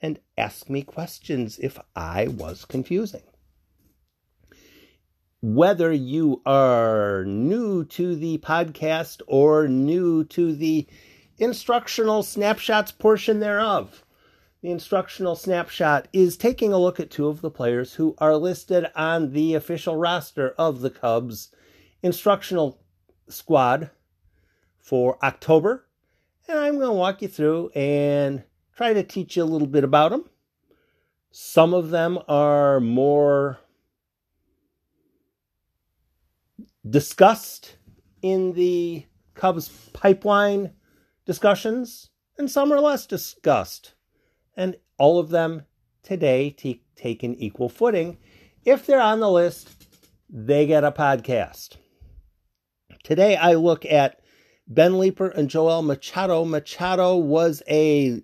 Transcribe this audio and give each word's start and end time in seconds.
and 0.00 0.18
ask 0.36 0.68
me 0.68 0.82
questions 0.82 1.58
if 1.58 1.78
I 1.94 2.28
was 2.28 2.64
confusing. 2.64 3.22
Whether 5.42 5.92
you 5.92 6.42
are 6.44 7.24
new 7.24 7.84
to 7.84 8.16
the 8.16 8.38
podcast 8.38 9.20
or 9.26 9.68
new 9.68 10.24
to 10.24 10.54
the 10.54 10.86
instructional 11.38 12.22
snapshots 12.22 12.90
portion 12.92 13.40
thereof, 13.40 14.04
the 14.62 14.70
instructional 14.70 15.36
snapshot 15.36 16.08
is 16.12 16.36
taking 16.36 16.72
a 16.72 16.78
look 16.78 16.98
at 16.98 17.10
two 17.10 17.28
of 17.28 17.40
the 17.40 17.50
players 17.50 17.94
who 17.94 18.14
are 18.18 18.36
listed 18.36 18.86
on 18.96 19.32
the 19.32 19.54
official 19.54 19.96
roster 19.96 20.50
of 20.58 20.80
the 20.80 20.90
Cubs 20.90 21.54
instructional 22.02 22.80
squad 23.28 23.90
for 24.78 25.18
October 25.22 25.86
and 26.48 26.58
I'm 26.58 26.76
going 26.76 26.88
to 26.88 26.92
walk 26.92 27.22
you 27.22 27.28
through 27.28 27.70
and 27.74 28.44
try 28.76 28.92
to 28.92 29.02
teach 29.02 29.36
you 29.36 29.42
a 29.42 29.44
little 29.44 29.66
bit 29.66 29.84
about 29.84 30.10
them. 30.10 30.28
Some 31.30 31.74
of 31.74 31.90
them 31.90 32.18
are 32.28 32.80
more 32.80 33.58
discussed 36.88 37.76
in 38.22 38.52
the 38.52 39.04
Cubs 39.34 39.68
pipeline 39.92 40.72
discussions, 41.24 42.10
and 42.38 42.50
some 42.50 42.72
are 42.72 42.80
less 42.80 43.06
discussed. 43.06 43.94
And 44.56 44.76
all 44.98 45.18
of 45.18 45.28
them 45.30 45.62
today 46.02 46.50
t- 46.50 46.82
take 46.94 47.22
an 47.22 47.34
equal 47.34 47.68
footing. 47.68 48.18
If 48.64 48.86
they're 48.86 49.00
on 49.00 49.20
the 49.20 49.30
list, 49.30 49.68
they 50.30 50.66
get 50.66 50.84
a 50.84 50.92
podcast. 50.92 51.76
Today 53.04 53.36
I 53.36 53.54
look 53.54 53.84
at 53.84 54.20
Ben 54.68 54.98
Leeper 54.98 55.28
and 55.28 55.48
Joel 55.48 55.82
Machado. 55.82 56.44
Machado 56.44 57.16
was 57.16 57.62
a 57.68 58.22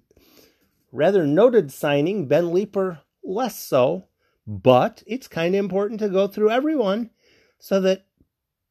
rather 0.93 1.27
noted 1.27 1.73
signing, 1.73 2.29
Ben 2.29 2.53
Leeper 2.53 3.01
less 3.25 3.59
so, 3.59 4.09
but 4.47 5.03
it's 5.07 5.27
kind 5.27 5.55
of 5.55 5.59
important 5.59 6.01
to 6.01 6.09
go 6.09 6.29
through 6.29 6.51
everyone 6.51 7.11
so 7.59 7.81
that 7.81 8.07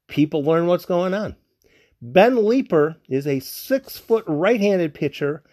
people 0.08 0.44
learn 0.44 0.68
what's 0.68 0.86
going 0.86 1.14
on. 1.14 1.36
Ben 2.02 2.46
Leeper 2.46 2.98
is 3.10 3.28
a 3.28 3.40
six 3.40 3.98
foot 3.98 4.24
right 4.28 4.60
handed 4.60 4.94
pitcher 4.94 5.44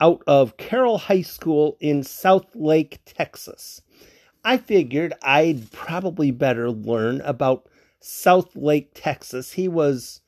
out 0.00 0.22
of 0.26 0.56
Carroll 0.56 0.98
High 0.98 1.22
School 1.22 1.76
in 1.80 2.02
Southlake, 2.02 2.98
Texas. 3.04 3.82
I 4.44 4.56
figured 4.56 5.14
I'd 5.22 5.70
probably 5.72 6.30
better 6.30 6.70
learn 6.70 7.20
about 7.22 7.68
Southlake, 8.00 8.90
Texas. 8.94 9.52
He 9.52 9.66
was 9.66 10.20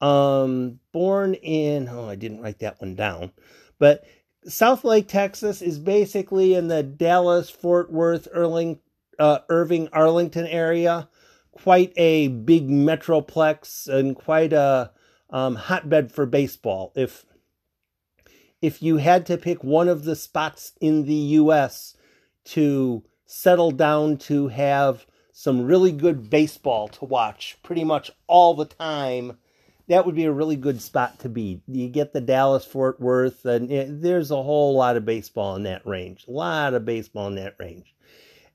um, 0.00 0.78
born 0.92 1.34
in, 1.34 1.88
oh, 1.88 2.08
I 2.08 2.14
didn't 2.14 2.42
write 2.42 2.58
that 2.58 2.80
one 2.80 2.94
down, 2.94 3.32
but 3.78 4.04
Southlake, 4.46 5.08
Texas 5.08 5.60
is 5.60 5.78
basically 5.78 6.54
in 6.54 6.68
the 6.68 6.82
Dallas, 6.82 7.50
Fort 7.50 7.92
Worth, 7.92 8.28
Erling, 8.32 8.78
uh, 9.18 9.40
Irving, 9.48 9.88
Arlington 9.92 10.46
area. 10.46 11.08
Quite 11.50 11.92
a 11.96 12.28
big 12.28 12.68
metroplex 12.68 13.88
and 13.88 14.14
quite 14.14 14.52
a 14.52 14.92
um, 15.30 15.56
hotbed 15.56 16.12
for 16.12 16.26
baseball. 16.26 16.92
If 16.94 17.24
if 18.62 18.82
you 18.82 18.96
had 18.98 19.26
to 19.26 19.36
pick 19.36 19.62
one 19.62 19.88
of 19.88 20.04
the 20.04 20.16
spots 20.16 20.72
in 20.80 21.04
the 21.04 21.14
U.S. 21.14 21.94
to 22.44 23.04
settle 23.26 23.70
down 23.70 24.16
to 24.16 24.48
have 24.48 25.06
some 25.32 25.66
really 25.66 25.92
good 25.92 26.30
baseball 26.30 26.88
to 26.88 27.04
watch 27.04 27.58
pretty 27.62 27.84
much 27.84 28.10
all 28.26 28.54
the 28.54 28.64
time, 28.64 29.38
that 29.88 30.04
would 30.04 30.14
be 30.14 30.24
a 30.24 30.32
really 30.32 30.56
good 30.56 30.80
spot 30.82 31.18
to 31.20 31.28
be. 31.28 31.60
You 31.68 31.88
get 31.88 32.12
the 32.12 32.20
Dallas 32.20 32.64
Fort 32.64 33.00
Worth, 33.00 33.44
and 33.44 33.70
it, 33.70 34.02
there's 34.02 34.30
a 34.30 34.42
whole 34.42 34.76
lot 34.76 34.96
of 34.96 35.04
baseball 35.04 35.56
in 35.56 35.62
that 35.64 35.86
range. 35.86 36.24
A 36.26 36.32
lot 36.32 36.74
of 36.74 36.84
baseball 36.84 37.28
in 37.28 37.36
that 37.36 37.54
range. 37.58 37.94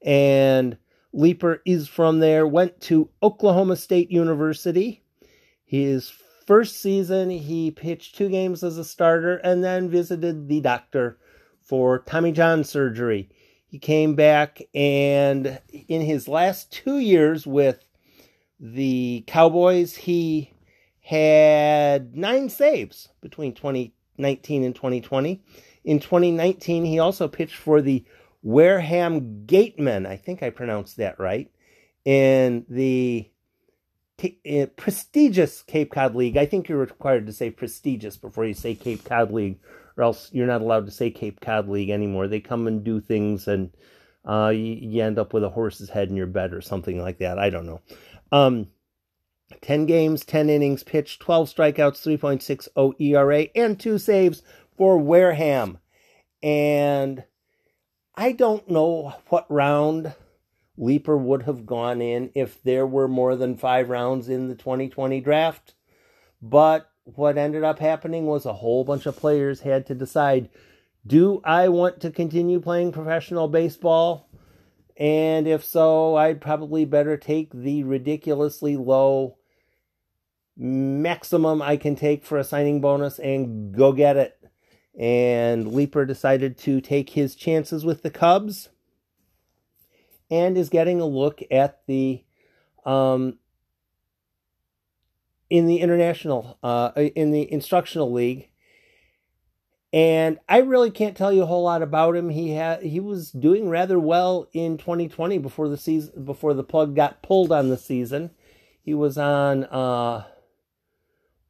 And 0.02 0.78
Leeper 1.14 1.62
is 1.66 1.88
from 1.88 2.20
there, 2.20 2.48
went 2.48 2.82
to 2.82 3.10
Oklahoma 3.24 3.76
State 3.76 4.12
University. 4.12 5.04
His 5.64 6.12
first 6.46 6.82
season, 6.82 7.30
he 7.30 7.72
pitched 7.72 8.16
two 8.16 8.30
games 8.30 8.64
as 8.64 8.78
a 8.78 8.84
starter 8.84 9.38
and 9.38 9.64
then 9.64 9.90
visited 9.90 10.50
the 10.50 10.60
doctor 10.60 11.18
for 11.64 12.00
Tommy 12.00 12.32
John 12.32 12.64
surgery. 12.64 13.30
He 13.68 13.80
came 13.80 14.16
back, 14.16 14.62
and 14.76 15.62
in 15.72 16.02
his 16.02 16.28
last 16.28 16.74
two 16.74 17.00
years 17.00 17.48
with 17.48 17.86
the 18.60 19.24
Cowboys, 19.28 19.96
he 19.96 20.52
had 21.12 22.16
nine 22.16 22.48
saves 22.48 23.10
between 23.20 23.54
2019 23.54 24.64
and 24.64 24.74
2020. 24.74 25.44
In 25.84 26.00
2019, 26.00 26.86
he 26.86 27.00
also 27.00 27.28
pitched 27.28 27.58
for 27.58 27.82
the 27.82 28.06
Wareham 28.42 29.46
Gatemen. 29.46 30.06
I 30.06 30.16
think 30.16 30.42
I 30.42 30.52
pronounced 30.52 30.96
that 30.98 31.20
right. 31.20 31.52
In 32.06 32.66
the 32.70 33.30
uh, 34.24 34.68
prestigious 34.78 35.64
Cape 35.64 35.92
Cod 35.92 36.16
League. 36.16 36.38
I 36.38 36.46
think 36.46 36.70
you're 36.70 36.78
required 36.78 37.26
to 37.28 37.34
say 37.34 37.50
prestigious 37.50 38.16
before 38.16 38.46
you 38.46 38.54
say 38.54 38.74
Cape 38.74 39.04
Cod 39.04 39.34
League, 39.34 39.60
or 39.98 40.04
else 40.04 40.30
you're 40.32 40.48
not 40.48 40.62
allowed 40.62 40.86
to 40.86 40.92
say 40.92 41.12
Cape 41.12 41.42
Cod 41.42 41.68
League 41.68 41.90
anymore. 41.90 42.30
They 42.30 42.40
come 42.40 42.68
and 42.68 42.86
do 42.86 43.02
things, 43.02 43.50
and 43.50 43.72
uh, 44.24 44.54
you, 44.56 44.78
you, 44.80 45.04
end 45.04 45.20
up 45.20 45.34
with 45.34 45.44
a 45.44 45.50
horse's 45.50 45.90
head 45.90 46.08
in 46.08 46.16
your 46.16 46.28
bed 46.28 46.54
or 46.54 46.62
something 46.62 47.02
like 47.02 47.18
that. 47.18 47.38
I 47.38 47.50
don't 47.50 47.66
know. 47.66 47.82
Um, 48.32 48.68
10 49.62 49.86
games, 49.86 50.24
10 50.26 50.50
innings 50.50 50.84
pitched, 50.84 51.22
12 51.22 51.54
strikeouts, 51.54 52.20
3.60 52.20 52.96
ERA, 53.00 53.48
and 53.56 53.80
two 53.80 53.98
saves 53.98 54.44
for 54.78 54.98
Wareham. 54.98 55.80
And 56.42 57.24
I 58.16 58.32
don't 58.32 58.70
know 58.70 59.16
what 59.30 59.46
round 59.50 60.14
Leeper 60.78 61.18
would 61.18 61.44
have 61.44 61.66
gone 61.66 62.02
in 62.02 62.32
if 62.34 62.62
there 62.64 62.88
were 62.88 63.08
more 63.08 63.36
than 63.36 63.58
five 63.58 63.90
rounds 63.90 64.30
in 64.30 64.48
the 64.48 64.56
2020 64.56 65.22
draft. 65.22 65.76
But 66.42 66.90
what 67.04 67.38
ended 67.38 67.64
up 67.64 67.80
happening 67.80 68.26
was 68.26 68.46
a 68.46 68.54
whole 68.54 68.84
bunch 68.84 69.06
of 69.06 69.18
players 69.18 69.62
had 69.62 69.86
to 69.88 69.96
decide 69.96 70.50
do 71.06 71.42
I 71.44 71.70
want 71.70 72.00
to 72.02 72.12
continue 72.12 72.60
playing 72.60 72.92
professional 72.92 73.48
baseball? 73.48 74.30
And 74.98 75.48
if 75.48 75.66
so, 75.66 76.16
I'd 76.16 76.42
probably 76.42 76.86
better 76.86 77.18
take 77.18 77.52
the 77.52 77.84
ridiculously 77.84 78.78
low 78.78 79.38
maximum 80.62 81.62
I 81.62 81.78
can 81.78 81.96
take 81.96 82.24
for 82.24 82.38
a 82.38 82.44
signing 82.44 82.82
bonus 82.82 83.20
and 83.20 83.76
go 83.76 83.92
get 83.92 84.18
it. 84.18 84.38
And 85.00 85.74
Leeper 85.74 86.06
decided 86.06 86.58
to 86.60 86.82
take 86.82 87.12
his 87.12 87.36
chances 87.36 87.84
with 87.84 88.04
the 88.04 88.12
Cubs 88.12 88.70
and 90.30 90.58
is 90.58 90.70
getting 90.70 91.02
a 91.02 91.06
look 91.06 91.42
at 91.50 91.86
the 91.88 92.24
um, 92.86 93.40
in 95.50 95.66
the 95.66 95.80
international 95.80 96.58
uh, 96.62 96.92
in 96.96 97.32
the 97.32 97.52
instructional 97.52 98.12
league 98.12 98.52
and 99.94 100.40
I 100.48 100.60
really 100.60 100.90
can't 100.90 101.18
tell 101.18 101.34
you 101.34 101.44
a 101.44 101.48
whole 101.48 101.64
lot 101.64 101.82
about 101.82 102.16
him. 102.16 102.30
He 102.30 102.52
had 102.52 102.82
he 102.82 103.00
was 103.00 103.32
doing 103.32 103.70
rather 103.70 104.00
well 104.00 104.48
in 104.54 104.78
2020 104.78 105.38
before 105.38 105.68
the 105.68 105.78
season 105.78 106.24
before 106.24 106.54
the 106.54 106.64
plug 106.64 106.96
got 106.96 107.22
pulled 107.22 107.52
on 107.52 107.70
the 107.70 107.78
season. 107.78 108.32
He 108.82 108.94
was 108.94 109.18
on 109.18 109.66
uh, 109.66 110.26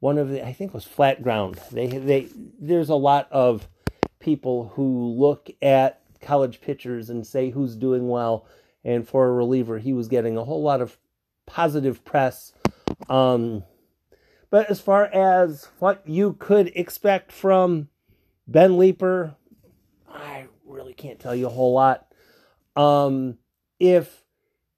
one 0.02 0.18
of 0.18 0.30
the 0.30 0.44
I 0.44 0.52
think 0.52 0.74
was 0.74 0.84
flat 0.84 1.22
ground. 1.22 1.60
They 1.70 1.86
they 1.86 2.28
there's 2.58 2.88
a 2.88 2.96
lot 2.96 3.28
of 3.30 3.68
people 4.18 4.72
who 4.74 5.14
look 5.16 5.48
at 5.62 6.00
college 6.20 6.60
pitchers 6.60 7.08
and 7.08 7.24
say 7.24 7.50
who's 7.50 7.76
doing 7.76 8.08
well. 8.08 8.44
And 8.84 9.06
for 9.08 9.28
a 9.28 9.32
reliever, 9.32 9.78
he 9.78 9.92
was 9.92 10.08
getting 10.08 10.36
a 10.36 10.42
whole 10.42 10.60
lot 10.60 10.80
of 10.80 10.98
positive 11.46 12.04
press. 12.04 12.52
Um, 13.08 13.62
but 14.50 14.68
as 14.68 14.80
far 14.80 15.04
as 15.04 15.68
what 15.78 16.02
you 16.04 16.32
could 16.32 16.72
expect 16.74 17.30
from 17.30 17.88
Ben 18.48 18.78
Leeper, 18.78 19.36
I 20.12 20.46
really 20.66 20.94
can't 20.94 21.20
tell 21.20 21.34
you 21.36 21.46
a 21.46 21.50
whole 21.50 21.74
lot. 21.74 22.12
Um, 22.74 23.38
if 23.78 24.21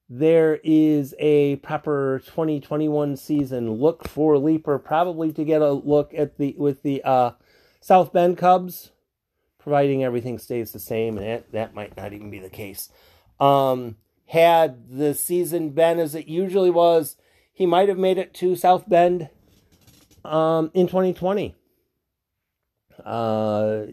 there 0.09 0.61
is 0.63 1.15
a 1.19 1.57
proper 1.57 2.21
2021 2.27 3.17
season. 3.17 3.73
Look 3.73 4.07
for 4.07 4.39
Leeper 4.39 4.79
probably 4.79 5.33
to 5.33 5.45
get 5.45 5.63
a 5.63 5.73
look 5.73 6.13
at 6.15 6.37
the 6.37 6.55
with 6.59 6.83
the 6.83 7.03
uh, 7.03 7.33
South 7.81 8.13
Bend 8.13 8.39
Cubs. 8.39 8.91
providing 9.59 10.05
everything 10.05 10.39
stays 10.39 10.73
the 10.73 10.79
same, 10.79 11.17
and 11.17 11.27
that, 11.27 11.53
that 11.53 11.75
might 11.75 11.97
not 11.97 12.13
even 12.13 12.31
be 12.31 12.39
the 12.39 12.51
case. 12.51 12.91
Um, 13.41 13.97
had 14.27 14.91
the 14.91 15.15
season 15.15 15.71
been 15.71 15.99
as 15.99 16.15
it 16.15 16.29
usually 16.29 16.71
was, 16.71 17.17
he 17.53 17.65
might 17.65 17.89
have 17.89 17.99
made 17.99 18.19
it 18.19 18.35
to 18.35 18.57
South 18.57 18.89
Bend 18.89 19.31
um, 20.25 20.71
in 20.75 20.87
2020. 20.87 21.55
Uh, 23.05 23.87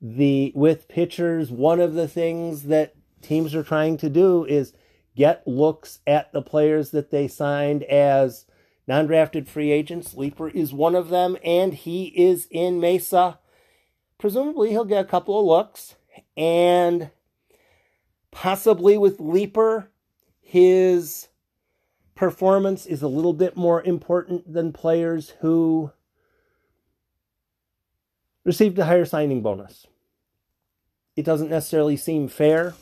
the 0.00 0.52
with 0.54 0.88
pitchers, 0.88 1.50
one 1.50 1.80
of 1.80 1.94
the 1.94 2.08
things 2.08 2.64
that 2.64 2.94
teams 3.22 3.54
are 3.54 3.62
trying 3.62 3.96
to 3.98 4.08
do 4.08 4.44
is 4.44 4.72
get 5.16 5.48
looks 5.48 5.98
at 6.06 6.32
the 6.32 6.42
players 6.42 6.92
that 6.92 7.10
they 7.10 7.26
signed 7.26 7.82
as 7.84 8.44
non-drafted 8.86 9.48
free 9.48 9.72
agents. 9.72 10.14
Leeper 10.14 10.48
is 10.50 10.72
one 10.72 10.94
of 10.94 11.08
them, 11.08 11.36
and 11.42 11.74
he 11.74 12.04
is 12.08 12.46
in 12.50 12.78
Mesa. 12.78 13.40
Presumably, 14.18 14.70
he'll 14.70 14.84
get 14.84 15.04
a 15.04 15.08
couple 15.08 15.40
of 15.40 15.46
looks, 15.46 15.96
and 16.36 17.10
possibly 18.30 18.96
with 18.96 19.18
Leeper, 19.18 19.90
his 20.40 21.28
performance 22.14 22.86
is 22.86 23.02
a 23.02 23.08
little 23.08 23.32
bit 23.32 23.56
more 23.56 23.82
important 23.82 24.52
than 24.52 24.72
players 24.72 25.34
who 25.40 25.90
received 28.44 28.78
a 28.78 28.84
higher 28.84 29.04
signing 29.04 29.42
bonus. 29.42 29.86
It 31.16 31.24
doesn't 31.24 31.50
necessarily 31.50 31.96
seem 31.96 32.28
fair. 32.28 32.74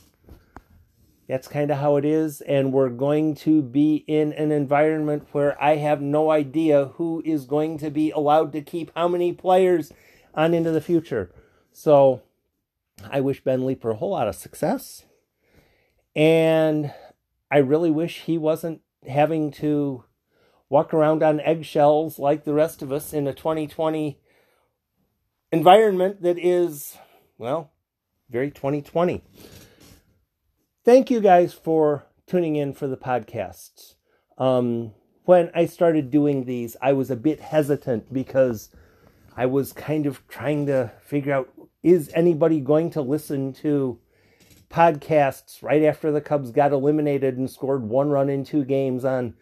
That's 1.27 1.49
kind 1.49 1.71
of 1.71 1.79
how 1.79 1.97
it 1.97 2.05
is. 2.05 2.41
And 2.43 2.73
we're 2.73 2.91
going 2.91 3.35
to 3.37 3.63
be 3.63 4.05
in 4.07 4.33
an 4.35 4.53
environment 4.53 5.27
where 5.33 5.61
I 5.63 5.77
have 5.77 6.01
no 6.01 6.31
idea 6.31 6.87
who 6.97 7.23
is 7.25 7.47
going 7.47 7.79
to 7.79 7.91
be 7.91 8.11
allowed 8.11 8.53
to 8.53 8.61
keep 8.61 8.91
how 8.95 9.09
many 9.09 9.33
players 9.33 9.93
on 10.35 10.53
into 10.55 10.71
the 10.71 10.81
future. 10.81 11.33
So 11.73 12.23
I 13.11 13.21
wish 13.21 13.43
Ben 13.43 13.65
Leeper 13.65 13.91
a 13.91 13.97
whole 13.97 14.11
lot 14.11 14.29
of 14.29 14.35
success. 14.35 15.05
And 16.15 16.93
I 17.51 17.59
really 17.59 17.91
wish 17.91 18.23
he 18.23 18.39
wasn't 18.39 18.81
having 19.09 19.51
to 19.53 20.05
walk 20.69 20.95
around 20.95 21.23
on 21.23 21.41
eggshells 21.41 22.19
like 22.19 22.45
the 22.45 22.55
rest 22.55 22.83
of 22.83 22.93
us 22.93 23.13
in 23.13 23.27
a 23.27 23.35
2020 23.35 24.19
environment 25.53 26.23
that 26.23 26.39
is, 26.39 26.97
well, 27.39 27.71
very 28.31 28.51
2020. 28.51 29.23
Thank 30.85 31.11
you 31.11 31.21
guys 31.21 31.55
for 31.55 32.05
tuning 32.27 32.57
in 32.57 32.75
for 32.75 32.87
the 32.87 32.99
podcasts. 32.99 33.95
Um, 34.37 34.93
when 35.25 35.51
I 35.55 35.65
started 35.65 36.11
doing 36.11 36.45
these, 36.45 36.77
I 36.83 36.93
was 36.93 37.11
a 37.11 37.17
bit 37.17 37.41
hesitant 37.41 38.13
because 38.13 38.69
I 39.35 39.47
was 39.47 39.73
kind 39.73 40.05
of 40.05 40.29
trying 40.29 40.67
to 40.67 40.93
figure 41.01 41.33
out 41.33 41.49
is 41.83 42.11
anybody 42.15 42.61
going 42.61 42.91
to 42.91 43.01
listen 43.01 43.55
to 43.55 43.99
podcasts 44.69 45.63
right 45.63 45.85
after 45.85 46.13
the 46.13 46.21
Cubs 46.21 46.51
got 46.51 46.73
eliminated 46.73 47.39
and 47.39 47.51
scored 47.51 47.85
one 47.85 48.11
run 48.11 48.29
in 48.29 48.45
two 48.45 48.67
games 48.67 49.07
on 49.07 49.33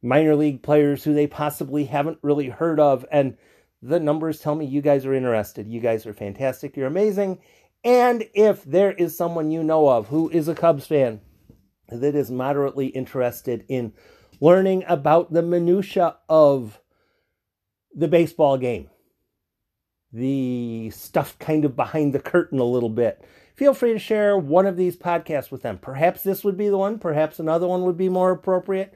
minor 0.00 0.34
league 0.34 0.62
players 0.62 1.04
who 1.04 1.12
they 1.12 1.26
possibly 1.26 1.84
haven't 1.84 2.18
really 2.22 2.48
heard 2.48 2.80
of. 2.80 3.04
And 3.12 3.36
the 3.82 4.00
numbers 4.00 4.40
tell 4.40 4.54
me 4.54 4.64
you 4.64 4.80
guys 4.80 5.04
are 5.04 5.12
interested. 5.12 5.68
You 5.68 5.80
guys 5.80 6.06
are 6.06 6.14
fantastic. 6.14 6.74
You're 6.74 6.86
amazing. 6.86 7.38
And 7.86 8.28
if 8.34 8.64
there 8.64 8.90
is 8.90 9.16
someone 9.16 9.52
you 9.52 9.62
know 9.62 9.88
of 9.88 10.08
who 10.08 10.28
is 10.30 10.48
a 10.48 10.56
Cubs 10.56 10.88
fan 10.88 11.20
that 11.88 12.16
is 12.16 12.32
moderately 12.32 12.88
interested 12.88 13.64
in 13.68 13.92
learning 14.40 14.82
about 14.88 15.32
the 15.32 15.40
minutia 15.40 16.16
of 16.28 16.80
the 17.94 18.08
baseball 18.08 18.58
game, 18.58 18.90
the 20.12 20.90
stuff 20.90 21.38
kind 21.38 21.64
of 21.64 21.76
behind 21.76 22.12
the 22.12 22.18
curtain 22.18 22.58
a 22.58 22.64
little 22.64 22.88
bit, 22.90 23.24
feel 23.54 23.72
free 23.72 23.92
to 23.92 24.00
share 24.00 24.36
one 24.36 24.66
of 24.66 24.76
these 24.76 24.96
podcasts 24.96 25.52
with 25.52 25.62
them. 25.62 25.78
Perhaps 25.78 26.24
this 26.24 26.42
would 26.42 26.56
be 26.56 26.68
the 26.68 26.76
one, 26.76 26.98
perhaps 26.98 27.38
another 27.38 27.68
one 27.68 27.84
would 27.84 27.96
be 27.96 28.08
more 28.08 28.32
appropriate, 28.32 28.92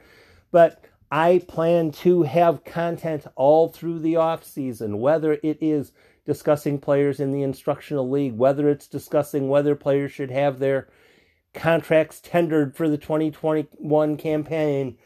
but 0.50 0.84
I 1.12 1.44
plan 1.46 1.92
to 1.92 2.24
have 2.24 2.64
content 2.64 3.24
all 3.36 3.68
through 3.68 4.00
the 4.00 4.16
off 4.16 4.42
season, 4.42 4.98
whether 4.98 5.34
it 5.44 5.58
is 5.60 5.92
discussing 6.24 6.78
players 6.78 7.20
in 7.20 7.30
the 7.30 7.42
instructional 7.42 8.08
league, 8.08 8.36
whether 8.36 8.68
it's 8.68 8.86
discussing 8.86 9.48
whether 9.48 9.74
players 9.74 10.12
should 10.12 10.30
have 10.30 10.58
their 10.58 10.88
contracts 11.54 12.20
tendered 12.20 12.76
for 12.76 12.88
the 12.88 12.98
2021 12.98 14.16
campaign, 14.16 14.96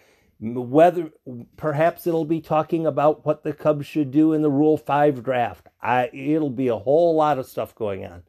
whether 0.41 1.11
perhaps 1.57 2.07
it'll 2.07 2.25
be 2.25 2.41
talking 2.41 2.87
about 2.87 3.25
what 3.25 3.43
the 3.43 3.53
Cubs 3.53 3.87
should 3.87 4.11
do 4.11 4.33
in 4.33 4.43
the 4.43 4.51
Rule 4.51 4.77
5 4.77 5.23
draft. 5.23 5.69
I 5.83 6.11
it'll 6.13 6.51
be 6.51 6.69
a 6.69 6.79
whole 6.79 7.15
lot 7.15 7.39
of 7.39 7.47
stuff 7.47 7.75
going 7.75 8.05
on 8.05 8.23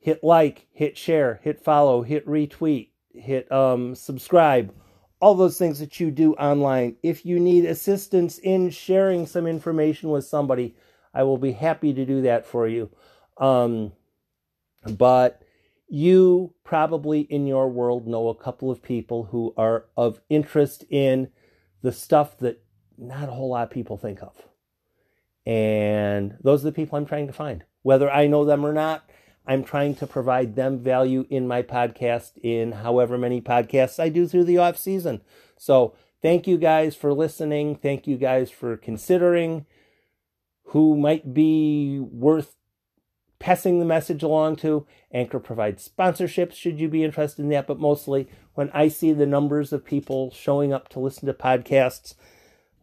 hit 0.00 0.24
like, 0.24 0.66
hit 0.72 0.98
share, 0.98 1.40
hit 1.42 1.62
follow, 1.62 2.02
hit 2.02 2.26
retweet, 2.26 2.88
hit 3.14 3.50
um, 3.52 3.94
subscribe, 3.94 4.74
all 5.20 5.34
those 5.34 5.58
things 5.58 5.78
that 5.78 6.00
you 6.00 6.10
do 6.10 6.32
online. 6.34 6.96
If 7.02 7.24
you 7.24 7.38
need 7.38 7.66
assistance 7.66 8.38
in 8.38 8.70
sharing 8.70 9.26
some 9.26 9.46
information 9.46 10.10
with 10.10 10.24
somebody, 10.24 10.74
I 11.12 11.22
will 11.24 11.38
be 11.38 11.52
happy 11.52 11.92
to 11.92 12.04
do 12.04 12.22
that 12.22 12.46
for 12.46 12.66
you. 12.66 12.90
Um, 13.38 13.92
but 14.84 15.42
you 15.88 16.54
probably 16.62 17.22
in 17.22 17.46
your 17.46 17.68
world 17.68 18.06
know 18.06 18.28
a 18.28 18.34
couple 18.34 18.70
of 18.70 18.82
people 18.82 19.24
who 19.24 19.52
are 19.56 19.86
of 19.96 20.20
interest 20.28 20.84
in 20.88 21.28
the 21.82 21.92
stuff 21.92 22.38
that 22.38 22.62
not 22.96 23.28
a 23.28 23.32
whole 23.32 23.50
lot 23.50 23.64
of 23.64 23.70
people 23.70 23.96
think 23.96 24.22
of. 24.22 24.36
And 25.46 26.36
those 26.42 26.62
are 26.62 26.68
the 26.68 26.72
people 26.72 26.96
I'm 26.96 27.06
trying 27.06 27.26
to 27.26 27.32
find. 27.32 27.64
Whether 27.82 28.10
I 28.10 28.26
know 28.26 28.44
them 28.44 28.64
or 28.64 28.72
not, 28.72 29.08
I'm 29.46 29.64
trying 29.64 29.96
to 29.96 30.06
provide 30.06 30.54
them 30.54 30.78
value 30.78 31.26
in 31.30 31.48
my 31.48 31.62
podcast 31.62 32.32
in 32.42 32.72
however 32.72 33.18
many 33.18 33.40
podcasts 33.40 33.98
I 33.98 34.10
do 34.10 34.28
through 34.28 34.44
the 34.44 34.58
off 34.58 34.76
season. 34.76 35.22
So 35.56 35.94
thank 36.22 36.46
you 36.46 36.56
guys 36.56 36.94
for 36.94 37.12
listening. 37.12 37.74
Thank 37.74 38.06
you 38.06 38.16
guys 38.16 38.50
for 38.50 38.76
considering 38.76 39.66
who 40.70 40.96
might 40.96 41.34
be 41.34 41.98
worth 41.98 42.54
passing 43.40 43.80
the 43.80 43.84
message 43.84 44.22
along 44.22 44.54
to. 44.54 44.86
Anchor 45.12 45.40
provides 45.40 45.88
sponsorships 45.88 46.54
should 46.54 46.78
you 46.78 46.88
be 46.88 47.02
interested 47.02 47.42
in 47.42 47.48
that, 47.48 47.66
but 47.66 47.80
mostly 47.80 48.28
when 48.54 48.70
I 48.72 48.86
see 48.86 49.12
the 49.12 49.26
numbers 49.26 49.72
of 49.72 49.84
people 49.84 50.30
showing 50.30 50.72
up 50.72 50.88
to 50.90 51.00
listen 51.00 51.26
to 51.26 51.34
podcasts 51.34 52.14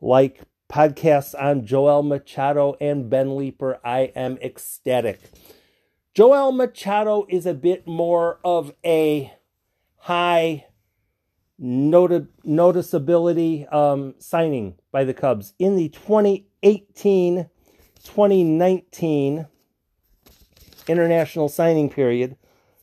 like 0.02 0.42
podcasts 0.70 1.34
on 1.42 1.66
Joel 1.66 2.04
Machado 2.04 2.76
and 2.82 3.10
Ben 3.10 3.38
Leeper, 3.38 3.80
I 3.86 4.12
am 4.16 4.38
ecstatic. 4.40 5.22
Joel 6.14 6.52
Machado 6.52 7.26
is 7.30 7.46
a 7.46 7.54
bit 7.54 7.88
more 7.88 8.40
of 8.44 8.74
a 8.84 9.32
high 9.96 10.66
noti- 11.58 12.28
noticeability 12.46 13.72
um, 13.74 14.16
signing 14.20 14.76
by 14.92 15.06
the 15.06 15.14
Cubs. 15.14 15.54
In 15.58 15.78
the 15.78 15.88
2018 15.88 17.50
2019 18.08 19.48
international 20.88 21.50
signing 21.50 21.90
period, 21.90 22.38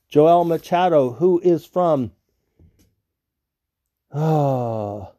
Joel 0.09 0.45
Machado, 0.45 1.13
who 1.13 1.41
is 1.41 1.65
from 1.65 2.13
oh, 4.13 5.13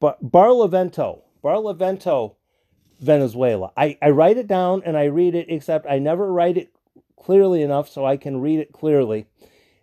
Barlavento, 0.00 1.22
Barlavento, 1.42 2.36
Venezuela. 3.00 3.72
I, 3.76 3.96
I 4.02 4.10
write 4.10 4.36
it 4.36 4.46
down 4.46 4.82
and 4.84 4.96
I 4.96 5.04
read 5.04 5.34
it, 5.34 5.46
except 5.48 5.86
I 5.88 5.98
never 5.98 6.30
write 6.30 6.58
it 6.58 6.70
clearly 7.18 7.62
enough 7.62 7.88
so 7.88 8.04
I 8.04 8.16
can 8.16 8.40
read 8.40 8.60
it 8.60 8.72
clearly. 8.72 9.26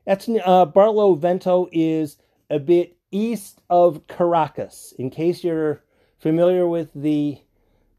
That's 0.05 0.29
uh, 0.29 0.67
Barlovento 0.67 1.67
is 1.71 2.17
a 2.49 2.59
bit 2.59 2.95
east 3.11 3.61
of 3.69 4.05
Caracas. 4.07 4.93
In 4.97 5.09
case 5.09 5.43
you're 5.43 5.81
familiar 6.19 6.67
with 6.67 6.91
the 6.93 7.39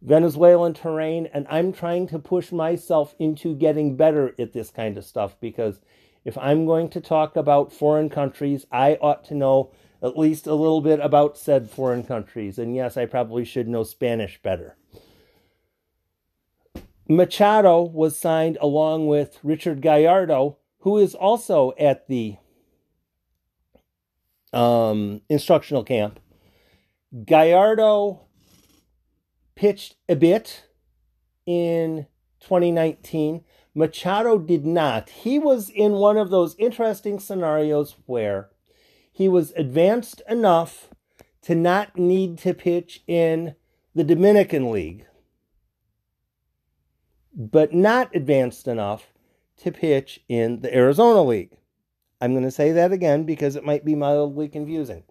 Venezuelan 0.01 0.75
terrain, 0.75 1.29
and 1.33 1.47
I'm 1.51 1.73
trying 1.73 2.07
to 2.09 2.19
push 2.19 2.53
myself 2.53 3.15
into 3.19 3.55
getting 3.55 3.97
better 3.97 4.35
at 4.39 4.53
this 4.53 4.71
kind 4.71 4.97
of 4.97 5.05
stuff 5.05 5.37
because 5.41 5.81
if 6.25 6.39
I'm 6.39 6.67
going 6.67 6.89
to 6.91 7.01
talk 7.01 7.37
about 7.37 7.73
foreign 7.73 8.09
countries, 8.09 8.67
I 8.71 8.95
ought 9.01 9.25
to 9.25 9.35
know 9.35 9.71
at 10.03 10.19
least 10.19 10.47
a 10.47 10.55
little 10.55 10.81
bit 10.81 11.01
about 11.01 11.37
said 11.37 11.71
foreign 11.71 12.05
countries. 12.05 12.59
And 12.59 12.77
yes, 12.77 12.97
I 12.97 13.07
probably 13.07 13.45
should 13.45 13.67
know 13.67 13.83
Spanish 13.83 14.41
better. 14.43 14.77
Machado 17.09 17.83
was 17.83 18.19
signed 18.19 18.59
along 18.61 19.07
with 19.07 19.39
Richard 19.43 19.81
Gallardo, 19.81 20.59
who 20.81 20.99
is 20.99 21.15
also 21.15 21.73
at 21.79 22.07
the 22.07 22.37
um, 24.53 25.23
instructional 25.29 25.83
camp. 25.83 26.21
Gallardo 27.25 28.28
pitched 29.59 29.97
a 30.09 30.15
bit 30.15 30.67
in 31.45 32.07
2019. 32.41 33.43
Machado 33.75 34.39
did 34.39 34.65
not. 34.65 35.11
He 35.11 35.39
was 35.39 35.69
in 35.69 35.93
one 35.93 36.17
of 36.17 36.31
those 36.31 36.55
interesting 36.59 37.19
scenarios 37.19 37.97
where 38.07 38.51
he 39.11 39.29
was 39.29 39.51
advanced 39.53 40.23
enough 40.29 40.89
to 41.43 41.55
not 41.55 41.99
need 41.99 42.39
to 42.39 42.55
pitch 42.55 43.03
in 43.09 43.57
the 43.95 44.05
Dominican 44.05 44.71
League 44.71 45.07
but 47.39 47.73
not 47.73 48.15
advanced 48.15 48.67
enough 48.67 49.13
to 49.57 49.71
pitch 49.71 50.21
in 50.29 50.61
the 50.61 50.75
Arizona 50.75 51.23
League. 51.23 51.57
I'm 52.21 52.33
going 52.33 52.45
to 52.45 52.51
say 52.51 52.73
that 52.73 52.93
again 52.93 53.25
because 53.25 53.55
it 53.55 53.65
might 53.65 53.85
be 53.85 53.95
mildly 53.95 54.49
confusing. 54.49 55.05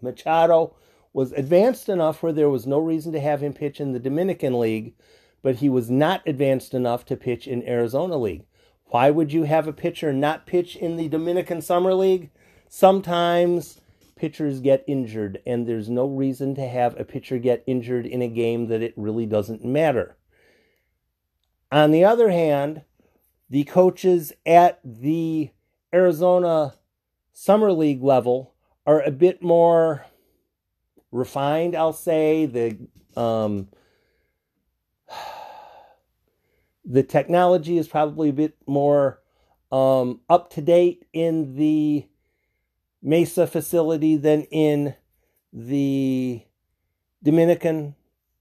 Machado 0.00 0.76
was 1.16 1.32
advanced 1.32 1.88
enough 1.88 2.22
where 2.22 2.30
there 2.34 2.50
was 2.50 2.66
no 2.66 2.78
reason 2.78 3.10
to 3.10 3.18
have 3.18 3.42
him 3.42 3.54
pitch 3.54 3.80
in 3.80 3.94
the 3.94 3.98
Dominican 3.98 4.58
League, 4.60 4.92
but 5.40 5.56
he 5.56 5.68
was 5.70 5.88
not 5.88 6.20
advanced 6.28 6.74
enough 6.74 7.06
to 7.06 7.16
pitch 7.16 7.46
in 7.46 7.66
Arizona 7.66 8.18
League. 8.18 8.44
Why 8.88 9.10
would 9.10 9.32
you 9.32 9.44
have 9.44 9.66
a 9.66 9.72
pitcher 9.72 10.12
not 10.12 10.44
pitch 10.44 10.76
in 10.76 10.98
the 10.98 11.08
Dominican 11.08 11.62
Summer 11.62 11.94
League? 11.94 12.28
Sometimes 12.68 13.80
pitchers 14.14 14.60
get 14.60 14.84
injured, 14.86 15.40
and 15.46 15.66
there's 15.66 15.88
no 15.88 16.04
reason 16.04 16.54
to 16.56 16.68
have 16.68 17.00
a 17.00 17.04
pitcher 17.04 17.38
get 17.38 17.64
injured 17.66 18.04
in 18.04 18.20
a 18.20 18.28
game 18.28 18.66
that 18.66 18.82
it 18.82 18.92
really 18.94 19.24
doesn't 19.24 19.64
matter. 19.64 20.18
On 21.72 21.92
the 21.92 22.04
other 22.04 22.28
hand, 22.28 22.82
the 23.48 23.64
coaches 23.64 24.34
at 24.44 24.80
the 24.84 25.48
Arizona 25.94 26.74
Summer 27.32 27.72
League 27.72 28.02
level 28.02 28.52
are 28.86 29.00
a 29.00 29.10
bit 29.10 29.42
more 29.42 30.04
refined, 31.12 31.74
I'll 31.74 31.92
say. 31.92 32.46
The 32.46 32.78
um, 33.20 33.68
the 36.84 37.02
technology 37.02 37.78
is 37.78 37.88
probably 37.88 38.28
a 38.28 38.34
bit 38.34 38.56
more 38.66 39.20
um, 39.72 40.20
up 40.28 40.50
to 40.50 40.60
date 40.60 41.04
in 41.12 41.56
the 41.56 42.06
Mesa 43.02 43.46
facility 43.46 44.16
than 44.16 44.42
in 44.44 44.94
the 45.52 46.42
Dominican 47.22 47.94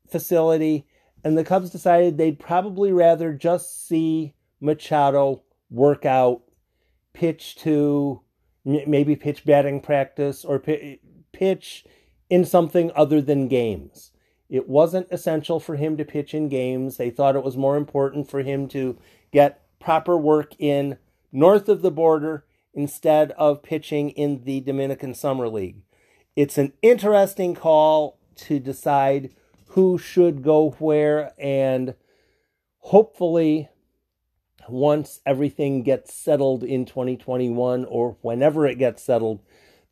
facility. 0.09 0.87
And 1.23 1.37
the 1.37 1.43
Cubs 1.43 1.71
decided 1.71 2.17
they'd 2.17 2.39
probably 2.39 2.91
rather 2.91 3.33
just 3.33 3.87
see 3.87 4.35
Machado 4.61 5.43
work 5.71 6.05
out, 6.05 6.43
pitch 7.13 7.55
to 7.57 8.21
maybe 8.63 9.15
pitch 9.15 9.45
batting 9.45 9.81
practice 9.81 10.45
or 10.45 10.59
pitch 10.59 11.85
in 12.29 12.45
something 12.45 12.91
other 12.95 13.21
than 13.21 13.47
games. 13.47 14.11
It 14.49 14.69
wasn't 14.69 15.07
essential 15.11 15.59
for 15.59 15.75
him 15.75 15.97
to 15.97 16.05
pitch 16.05 16.33
in 16.33 16.49
games. 16.49 16.97
They 16.97 17.09
thought 17.09 17.35
it 17.35 17.43
was 17.43 17.57
more 17.57 17.77
important 17.77 18.29
for 18.29 18.41
him 18.41 18.67
to 18.69 18.97
get 19.31 19.61
proper 19.79 20.17
work 20.17 20.53
in 20.59 20.97
north 21.31 21.67
of 21.67 21.81
the 21.81 21.91
border 21.91 22.45
instead 22.73 23.31
of 23.31 23.63
pitching 23.63 24.09
in 24.11 24.43
the 24.43 24.61
Dominican 24.61 25.13
Summer 25.13 25.47
League. 25.47 25.81
It's 26.35 26.57
an 26.57 26.73
interesting 26.81 27.55
call 27.55 28.19
to 28.35 28.59
decide 28.59 29.33
who 29.69 29.97
should 29.97 30.43
go 30.43 30.71
where, 30.79 31.33
and 31.39 31.95
hopefully, 32.79 33.69
once 34.67 35.21
everything 35.25 35.83
gets 35.83 36.13
settled 36.13 36.63
in 36.63 36.85
2021 36.85 37.85
or 37.85 38.17
whenever 38.21 38.65
it 38.65 38.77
gets 38.77 39.03
settled, 39.03 39.41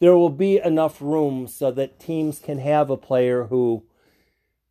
there 0.04 0.18
will 0.18 0.30
be 0.30 0.60
enough 0.60 1.02
room 1.02 1.48
so 1.48 1.72
that 1.72 1.98
teams 1.98 2.38
can 2.38 2.60
have 2.60 2.90
a 2.90 2.98
player 2.98 3.46
who 3.46 3.86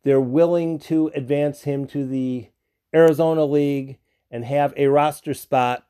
they're 0.03 0.21
willing 0.21 0.77
to 0.77 1.09
advance 1.15 1.63
him 1.63 1.87
to 1.87 2.05
the 2.05 2.49
Arizona 2.93 3.43
League 3.43 3.97
and 4.29 4.45
have 4.45 4.75
a 4.77 4.85
roster 4.85 5.33
spot 5.33 5.87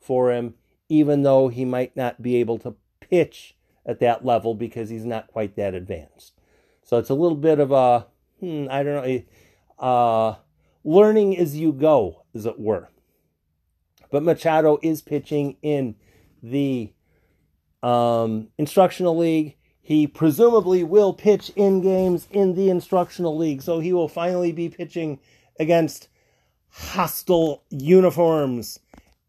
for 0.00 0.32
him, 0.32 0.54
even 0.88 1.22
though 1.22 1.48
he 1.48 1.66
might 1.66 1.94
not 1.94 2.22
be 2.22 2.36
able 2.36 2.58
to 2.60 2.74
pitch 2.98 3.54
at 3.84 4.00
that 4.00 4.24
level 4.24 4.54
because 4.54 4.88
he's 4.88 5.04
not 5.04 5.26
quite 5.26 5.54
that 5.56 5.74
advanced. 5.74 6.32
So 6.82 6.96
it's 6.96 7.10
a 7.10 7.14
little 7.14 7.36
bit 7.36 7.60
of 7.60 7.72
a, 7.72 8.06
hmm, 8.40 8.68
I 8.70 8.82
don't 8.82 9.06
know, 9.06 9.86
uh, 9.86 10.36
learning 10.82 11.36
as 11.36 11.58
you 11.58 11.74
go, 11.74 12.24
as 12.34 12.46
it 12.46 12.58
were. 12.58 12.88
But 14.10 14.22
Machado 14.22 14.78
is 14.82 15.02
pitching 15.02 15.58
in 15.60 15.94
the 16.42 16.94
um, 17.82 18.48
instructional 18.58 19.16
league. 19.16 19.56
He 19.80 20.06
presumably 20.06 20.84
will 20.84 21.12
pitch 21.12 21.50
in 21.56 21.80
games 21.80 22.28
in 22.30 22.54
the 22.54 22.70
instructional 22.70 23.36
league, 23.36 23.62
so 23.62 23.80
he 23.80 23.92
will 23.92 24.08
finally 24.08 24.52
be 24.52 24.68
pitching 24.68 25.18
against 25.58 26.08
hostile 26.70 27.64
uniforms, 27.70 28.78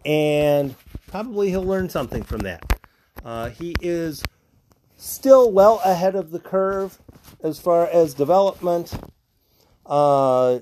and 0.06 0.76
probably 1.08 1.50
he'll 1.50 1.64
learn 1.64 1.90
something 1.90 2.24
from 2.24 2.40
that. 2.40 2.80
Uh, 3.26 3.50
he 3.50 3.76
is 3.82 4.24
still 4.98 5.52
well 5.52 5.82
ahead 5.84 6.16
of 6.16 6.32
the 6.32 6.40
curve 6.40 7.00
as 7.44 7.60
far 7.60 7.88
as 7.88 8.14
development. 8.14 8.94
Uh, 9.86 10.60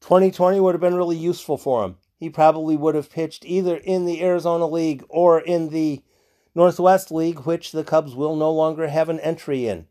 2020 0.00 0.60
would 0.60 0.74
have 0.74 0.80
been 0.80 0.94
really 0.94 1.16
useful 1.16 1.58
for 1.58 1.84
him. 1.84 1.96
He 2.18 2.30
probably 2.30 2.76
would 2.76 2.94
have 2.94 3.10
pitched 3.10 3.44
either 3.44 3.76
in 3.76 4.06
the 4.06 4.22
Arizona 4.22 4.66
League 4.66 5.04
or 5.08 5.38
in 5.38 5.68
the 5.68 6.02
Northwest 6.54 7.12
League, 7.12 7.40
which 7.40 7.72
the 7.72 7.84
Cubs 7.84 8.14
will 8.14 8.36
no 8.36 8.50
longer 8.50 8.88
have 8.88 9.08
an 9.08 9.20
entry 9.20 9.66
in. 9.66 9.86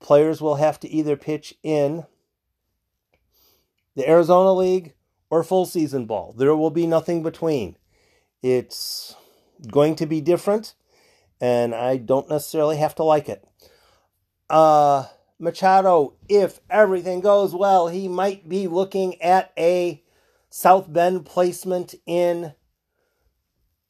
Players 0.00 0.40
will 0.40 0.56
have 0.56 0.80
to 0.80 0.88
either 0.88 1.16
pitch 1.16 1.54
in 1.62 2.04
the 3.94 4.08
Arizona 4.08 4.52
League 4.52 4.94
or 5.28 5.42
full 5.42 5.66
season 5.66 6.06
ball. 6.06 6.34
There 6.36 6.56
will 6.56 6.70
be 6.70 6.86
nothing 6.86 7.22
between. 7.22 7.76
It's 8.42 9.14
going 9.70 9.96
to 9.96 10.06
be 10.06 10.20
different, 10.20 10.74
and 11.40 11.74
I 11.74 11.96
don't 11.96 12.28
necessarily 12.28 12.76
have 12.76 12.94
to 12.96 13.02
like 13.02 13.28
it. 13.28 13.46
Uh, 14.48 15.06
Machado, 15.38 16.14
if 16.28 16.60
everything 16.70 17.20
goes 17.20 17.54
well, 17.54 17.88
he 17.88 18.08
might 18.08 18.48
be 18.48 18.68
looking 18.68 19.20
at 19.20 19.52
a 19.58 20.02
South 20.56 20.90
Bend 20.90 21.26
placement 21.26 21.94
in 22.06 22.54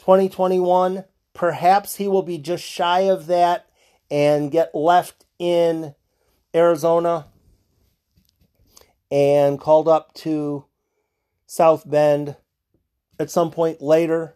2021. 0.00 1.04
Perhaps 1.32 1.94
he 1.94 2.08
will 2.08 2.24
be 2.24 2.38
just 2.38 2.64
shy 2.64 3.02
of 3.02 3.26
that 3.28 3.70
and 4.10 4.50
get 4.50 4.74
left 4.74 5.26
in 5.38 5.94
Arizona 6.52 7.28
and 9.12 9.60
called 9.60 9.86
up 9.86 10.12
to 10.14 10.64
South 11.46 11.88
Bend 11.88 12.34
at 13.20 13.30
some 13.30 13.52
point 13.52 13.80
later. 13.80 14.34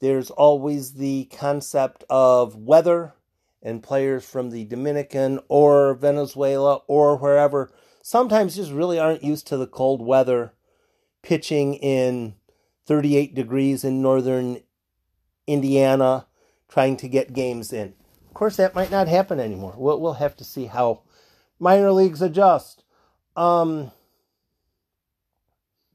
There's 0.00 0.30
always 0.30 0.94
the 0.94 1.26
concept 1.26 2.04
of 2.08 2.56
weather 2.56 3.12
and 3.62 3.82
players 3.82 4.24
from 4.24 4.48
the 4.48 4.64
Dominican 4.64 5.40
or 5.48 5.92
Venezuela 5.92 6.76
or 6.86 7.18
wherever 7.18 7.70
sometimes 8.00 8.56
just 8.56 8.72
really 8.72 8.98
aren't 8.98 9.22
used 9.22 9.46
to 9.48 9.58
the 9.58 9.66
cold 9.66 10.00
weather 10.00 10.54
pitching 11.28 11.74
in 11.74 12.34
38 12.86 13.34
degrees 13.34 13.84
in 13.84 14.00
northern 14.00 14.62
Indiana 15.46 16.26
trying 16.70 16.96
to 16.96 17.06
get 17.06 17.34
games 17.34 17.70
in. 17.70 17.92
Of 18.26 18.32
course, 18.32 18.56
that 18.56 18.74
might 18.74 18.90
not 18.90 19.08
happen 19.08 19.38
anymore. 19.38 19.74
We'll, 19.76 20.00
we'll 20.00 20.14
have 20.14 20.34
to 20.38 20.44
see 20.44 20.64
how 20.64 21.02
minor 21.58 21.92
leagues 21.92 22.22
adjust. 22.22 22.82
Um, 23.36 23.90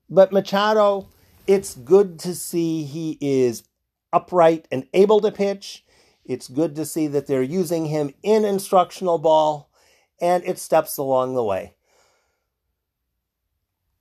but 0.07 0.31
Machado, 0.31 1.07
it's 1.47 1.73
good 1.73 2.19
to 2.19 2.35
see 2.35 2.83
he 2.83 3.17
is 3.19 3.63
upright 4.11 4.67
and 4.71 4.85
able 4.93 5.19
to 5.21 5.31
pitch. 5.31 5.83
It's 6.25 6.47
good 6.47 6.75
to 6.75 6.85
see 6.85 7.07
that 7.07 7.25
they're 7.25 7.41
using 7.41 7.87
him 7.87 8.13
in 8.21 8.45
instructional 8.45 9.17
ball, 9.17 9.71
and 10.21 10.43
it 10.43 10.59
steps 10.59 10.97
along 10.97 11.33
the 11.33 11.43
way. 11.43 11.73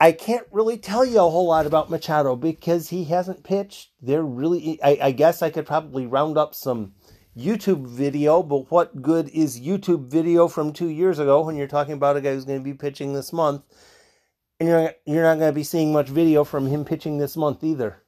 I 0.02 0.10
can't 0.10 0.48
really 0.50 0.78
tell 0.78 1.04
you 1.04 1.18
a 1.18 1.30
whole 1.30 1.46
lot 1.46 1.64
about 1.64 1.88
Machado 1.88 2.34
because 2.34 2.88
he 2.88 3.04
hasn't 3.04 3.44
pitched. 3.44 3.92
They're 4.02 4.24
really, 4.24 4.82
I, 4.82 4.98
I, 5.00 5.12
guess 5.12 5.42
I 5.42 5.50
could 5.50 5.64
probably 5.64 6.08
round 6.08 6.36
up 6.36 6.56
some 6.56 6.94
YouTube 7.38 7.86
video, 7.86 8.42
but 8.42 8.68
what 8.68 9.00
good 9.00 9.28
is 9.28 9.60
YouTube 9.60 10.08
video 10.10 10.48
from 10.48 10.72
two 10.72 10.88
years 10.88 11.20
ago 11.20 11.42
when 11.42 11.54
you're 11.54 11.68
talking 11.68 11.92
about 11.92 12.16
a 12.16 12.20
guy 12.20 12.32
who's 12.32 12.44
going 12.44 12.58
to 12.58 12.64
be 12.64 12.74
pitching 12.74 13.12
this 13.12 13.32
month? 13.32 13.62
And 14.58 14.68
you're, 14.68 14.92
you're 15.06 15.22
not 15.22 15.38
going 15.38 15.52
to 15.52 15.54
be 15.54 15.62
seeing 15.62 15.92
much 15.92 16.08
video 16.08 16.42
from 16.42 16.66
him 16.66 16.84
pitching 16.84 17.18
this 17.18 17.36
month 17.36 17.62
either 17.62 18.02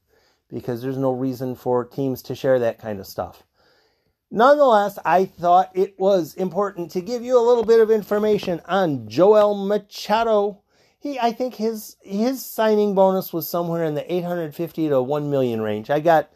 because 0.50 0.82
there's 0.82 0.98
no 0.98 1.12
reason 1.12 1.54
for 1.54 1.84
teams 1.84 2.22
to 2.22 2.34
share 2.34 2.58
that 2.58 2.80
kind 2.80 2.98
of 2.98 3.06
stuff. 3.06 3.44
Nonetheless, 4.32 4.98
I 5.04 5.26
thought 5.26 5.70
it 5.74 5.94
was 5.96 6.34
important 6.34 6.90
to 6.90 7.00
give 7.00 7.22
you 7.22 7.38
a 7.38 7.46
little 7.46 7.64
bit 7.64 7.78
of 7.78 7.92
information 7.92 8.60
on 8.66 9.08
Joel 9.08 9.54
Machado 9.54 10.63
he 11.04 11.20
I 11.20 11.32
think 11.32 11.54
his 11.54 11.96
his 12.00 12.44
signing 12.44 12.94
bonus 12.94 13.32
was 13.32 13.46
somewhere 13.46 13.84
in 13.84 13.94
the 13.94 14.12
850 14.12 14.88
to 14.88 15.02
1 15.02 15.30
million 15.30 15.61
range. 15.61 15.90
I 15.90 16.00
got 16.00 16.30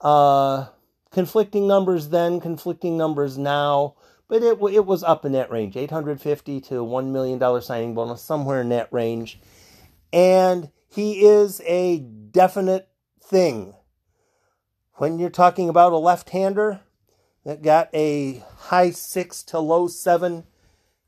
uh 0.00 0.66
conflicting 1.12 1.68
numbers 1.68 2.08
then, 2.08 2.40
conflicting 2.40 2.98
numbers 2.98 3.38
now, 3.38 3.94
but 4.28 4.42
it 4.42 4.58
it 4.60 4.84
was 4.84 5.04
up 5.04 5.24
in 5.24 5.32
that 5.32 5.52
range, 5.52 5.76
850 5.76 6.60
to 6.62 6.82
1 6.84 7.12
million 7.12 7.38
dollar 7.38 7.60
signing 7.60 7.94
bonus 7.94 8.20
somewhere 8.20 8.60
in 8.60 8.70
that 8.70 8.92
range. 8.92 9.38
And 10.12 10.70
he 10.88 11.24
is 11.24 11.62
a 11.64 12.00
definite 12.00 12.88
thing. 13.22 13.74
When 14.94 15.20
you're 15.20 15.30
talking 15.30 15.68
about 15.68 15.92
a 15.92 15.96
left-hander 15.96 16.80
that 17.44 17.62
got 17.62 17.88
a 17.94 18.44
high 18.56 18.90
6 18.90 19.42
to 19.44 19.58
low 19.60 19.86
7 19.86 20.44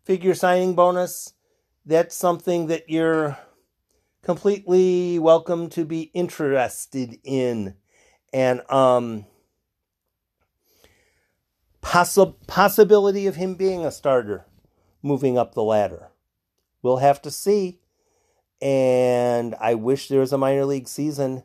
figure 0.05 0.35
signing 0.35 0.75
bonus, 0.75 1.35
that's 1.87 2.15
something 2.15 2.67
that 2.69 2.89
you're 2.89 3.39
completely 4.23 5.19
welcome 5.19 5.69
to 5.71 5.85
be 5.85 6.03
interested 6.15 7.19
in. 7.25 7.75
And 8.33 8.63
um 8.71 9.27
possi- 11.83 12.35
possibility 12.47 13.27
of 13.27 13.37
him 13.37 13.55
being 13.55 13.85
a 13.85 13.93
starter 13.93 14.47
moving 15.03 15.37
up 15.39 15.55
the 15.55 15.63
ladder. 15.63 16.09
We'll 16.83 16.97
have 16.97 17.21
to 17.23 17.31
see. 17.31 17.81
And 18.61 19.55
I 19.61 19.75
wish 19.75 20.09
there 20.09 20.21
was 20.21 20.33
a 20.33 20.39
minor 20.39 20.65
league 20.65 20.89
season 20.89 21.45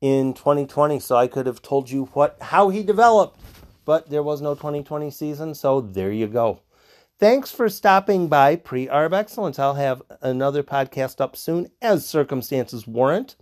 in 0.00 0.32
2020 0.32 0.98
so 1.00 1.16
I 1.16 1.26
could 1.26 1.46
have 1.46 1.60
told 1.60 1.90
you 1.90 2.06
what 2.14 2.38
how 2.40 2.70
he 2.70 2.82
developed, 2.82 3.38
but 3.84 4.08
there 4.08 4.22
was 4.22 4.40
no 4.40 4.54
2020 4.54 5.10
season, 5.10 5.54
so 5.54 5.80
there 5.80 6.12
you 6.12 6.26
go. 6.26 6.60
Thanks 7.18 7.50
for 7.50 7.68
stopping 7.68 8.28
by 8.28 8.54
Pre 8.54 8.86
Arb 8.86 9.12
Excellence. 9.12 9.58
I'll 9.58 9.74
have 9.74 10.02
another 10.20 10.62
podcast 10.62 11.20
up 11.20 11.34
soon 11.34 11.68
as 11.82 12.06
circumstances 12.06 12.86
warrant. 12.86 13.34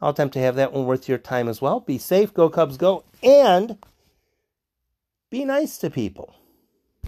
I'll 0.00 0.10
attempt 0.10 0.34
to 0.34 0.40
have 0.40 0.54
that 0.54 0.72
one 0.72 0.86
worth 0.86 1.08
your 1.08 1.18
time 1.18 1.48
as 1.48 1.60
well. 1.60 1.80
Be 1.80 1.98
safe, 1.98 2.32
go 2.32 2.48
Cubs, 2.48 2.76
go, 2.76 3.02
and 3.24 3.76
be 5.30 5.44
nice 5.44 5.78
to 5.78 5.90
people. 5.90 6.36